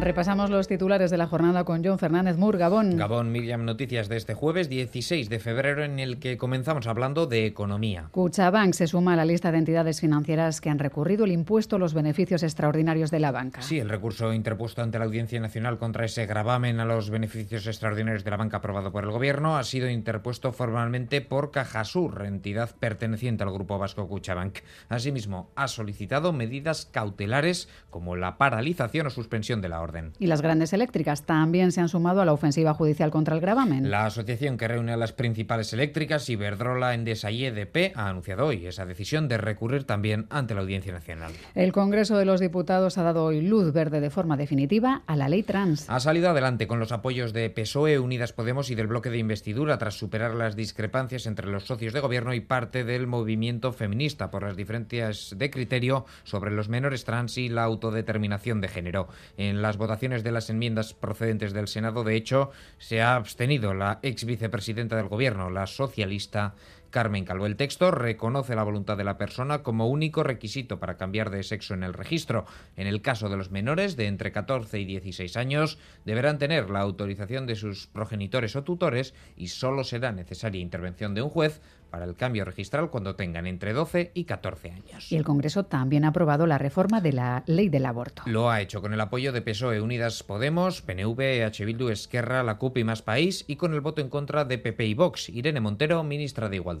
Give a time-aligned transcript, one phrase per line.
[0.00, 2.96] Repasamos los titulares de la jornada con John Fernández Mur, Gabón.
[2.96, 7.44] Gabón, Miriam, noticias de este jueves 16 de febrero en el que comenzamos hablando de
[7.44, 8.08] economía.
[8.10, 11.78] Cuchabank se suma a la lista de entidades financieras que han recurrido el impuesto a
[11.78, 13.60] los beneficios extraordinarios de la banca.
[13.60, 18.24] Sí, el recurso interpuesto ante la Audiencia Nacional contra ese gravamen a los beneficios extraordinarios
[18.24, 23.44] de la banca aprobado por el Gobierno ha sido interpuesto formalmente por Cajasur, entidad perteneciente
[23.44, 24.60] al grupo vasco Cuchabank.
[24.88, 30.42] Asimismo, ha solicitado medidas cautelares como la paralización o suspensión de la orden y las
[30.42, 33.90] grandes eléctricas también se han sumado a la ofensiva judicial contra el gravamen.
[33.90, 38.66] La asociación que reúne a las principales eléctricas, Iberdrola, Endesa y EDP, ha anunciado hoy
[38.66, 41.32] esa decisión de recurrir también ante la Audiencia Nacional.
[41.54, 45.28] El Congreso de los Diputados ha dado hoy luz verde de forma definitiva a la
[45.28, 45.88] ley trans.
[45.88, 49.78] Ha salido adelante con los apoyos de PSOE, Unidas Podemos y del bloque de investidura
[49.78, 54.42] tras superar las discrepancias entre los socios de gobierno y parte del movimiento feminista por
[54.42, 59.08] las diferencias de criterio sobre los menores trans y la autodeterminación de género.
[59.36, 63.98] En las votaciones de las enmiendas procedentes del Senado, de hecho, se ha abstenido la
[64.02, 66.54] ex vicepresidenta del Gobierno, la socialista
[66.90, 67.46] Carmen Calvo.
[67.46, 71.74] El texto reconoce la voluntad de la persona como único requisito para cambiar de sexo
[71.74, 72.44] en el registro.
[72.76, 76.80] En el caso de los menores de entre 14 y 16 años, deberán tener la
[76.80, 81.60] autorización de sus progenitores o tutores y solo será necesaria intervención de un juez
[81.90, 85.10] para el cambio registral cuando tengan entre 12 y 14 años.
[85.10, 88.22] Y el Congreso también ha aprobado la reforma de la ley del aborto.
[88.26, 92.58] Lo ha hecho con el apoyo de PSOE, Unidas Podemos, PNV, EH Bildu, Esquerra, la
[92.58, 95.28] CUP y Más País y con el voto en contra de PP y Vox.
[95.28, 96.79] Irene Montero, ministra de Igualdad.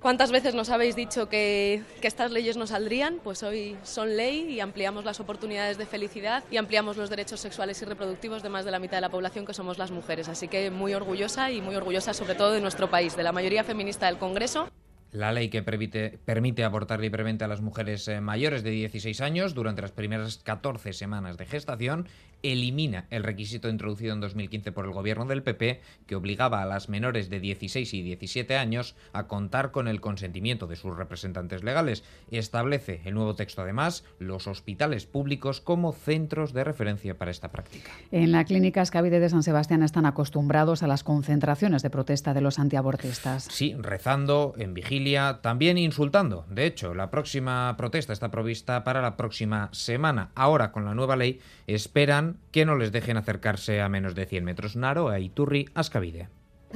[0.00, 3.20] ¿Cuántas veces nos habéis dicho que, que, estas leyes no saldrían?
[3.24, 7.80] Pues hoy son ley y ampliamos las oportunidades de felicidad y ampliamos los derechos sexuales
[7.80, 10.28] y reproductivos de más de la mitad de la población que somos las mujeres.
[10.28, 13.64] Así que muy orgullosa y muy orgullosa sobre todo de nuestro país, de la mayoría
[13.64, 14.68] feminista del Congreso.
[15.10, 19.54] La ley que permite, permite abortar libremente a las mujeres eh, mayores de 16 años
[19.54, 22.08] durante las primeras 14 semanas de gestación
[22.44, 26.88] elimina el requisito introducido en 2015 por el gobierno del PP que obligaba a las
[26.88, 32.04] menores de 16 y 17 años a contar con el consentimiento de sus representantes legales.
[32.30, 37.90] Establece el nuevo texto además los hospitales públicos como centros de referencia para esta práctica.
[38.10, 42.40] En la clínica Scavide de San Sebastián están acostumbrados a las concentraciones de protesta de
[42.40, 43.44] los antiabortistas.
[43.44, 46.46] Sí, rezando, en vigilia, también insultando.
[46.50, 50.30] De hecho, la próxima protesta está provista para la próxima semana.
[50.34, 54.44] Ahora, con la nueva ley, esperan que no les dejen acercarse a menos de 100
[54.44, 54.76] metros.
[54.76, 56.28] Naro, a Iturri, Ascavide.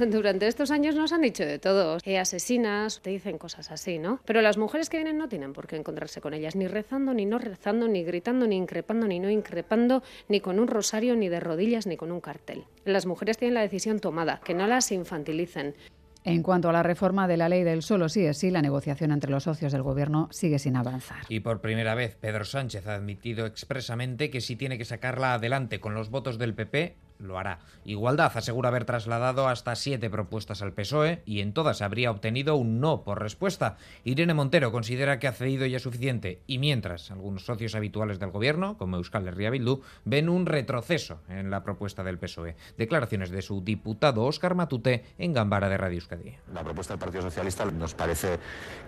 [0.07, 1.97] Durante estos años nos han dicho de todo.
[2.05, 4.21] Eh, asesinas, te dicen cosas así, ¿no?
[4.23, 7.25] Pero las mujeres que vienen no tienen por qué encontrarse con ellas, ni rezando, ni
[7.25, 11.41] no rezando, ni gritando, ni increpando, ni no increpando, ni con un rosario, ni de
[11.41, 12.63] rodillas, ni con un cartel.
[12.85, 15.75] Las mujeres tienen la decisión tomada, que no las infantilicen.
[16.23, 19.11] En cuanto a la reforma de la ley del solo sí es sí, la negociación
[19.11, 21.19] entre los socios del Gobierno sigue sin avanzar.
[21.29, 25.79] Y por primera vez, Pedro Sánchez ha admitido expresamente que si tiene que sacarla adelante
[25.79, 27.59] con los votos del PP, lo hará.
[27.85, 32.79] Igualdad asegura haber trasladado hasta siete propuestas al PSOE y en todas habría obtenido un
[32.79, 33.77] no por respuesta.
[34.03, 38.77] Irene Montero considera que ha cedido ya suficiente y mientras algunos socios habituales del gobierno,
[38.77, 42.55] como Euskal Herria Bildu, ven un retroceso en la propuesta del PSOE.
[42.77, 46.35] Declaraciones de su diputado Óscar Matute en Gambara de Radio Euskadi.
[46.53, 48.39] La propuesta del Partido Socialista nos parece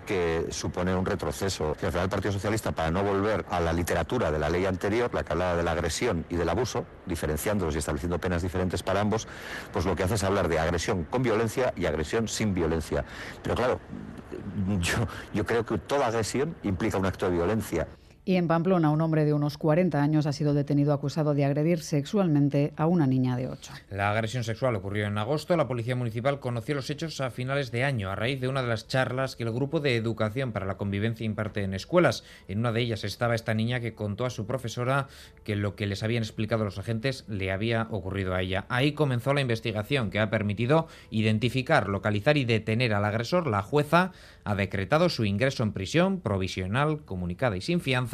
[0.06, 1.76] que supone un retroceso.
[1.80, 5.14] Que al el Partido Socialista, para no volver a la literatura de la ley anterior,
[5.14, 9.02] la que hablaba de la agresión y del abuso, diferenciándolos y estableciendo penas diferentes para
[9.02, 9.28] ambos,
[9.74, 13.04] pues lo que hace es hablar de agresión con violencia y agresión sin violencia.
[13.44, 13.80] Pero claro,
[14.80, 17.88] yo, yo creo que toda agresión implica un acto de violencia.
[18.24, 21.82] Y en Pamplona, un hombre de unos 40 años ha sido detenido acusado de agredir
[21.82, 23.74] sexualmente a una niña de 8.
[23.90, 25.58] La agresión sexual ocurrió en agosto.
[25.58, 28.68] La policía municipal conoció los hechos a finales de año, a raíz de una de
[28.68, 32.24] las charlas que el grupo de educación para la convivencia imparte en escuelas.
[32.48, 35.08] En una de ellas estaba esta niña que contó a su profesora
[35.44, 38.66] que lo que les habían explicado los agentes le había ocurrido a ella.
[38.70, 43.48] Ahí comenzó la investigación que ha permitido identificar, localizar y detener al agresor.
[43.48, 44.12] La jueza
[44.44, 48.11] ha decretado su ingreso en prisión provisional, comunicada y sin fianza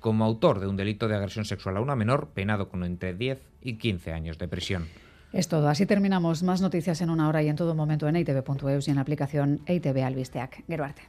[0.00, 3.40] como autor de un delito de agresión sexual a una menor, penado con entre 10
[3.62, 4.86] y 15 años de prisión.
[5.32, 5.68] Es todo.
[5.68, 6.42] Así terminamos.
[6.42, 9.60] Más noticias en una hora y en todo momento en itv.eus y en la aplicación
[9.66, 10.64] ITV Albisteac.
[10.66, 11.02] Geruarte.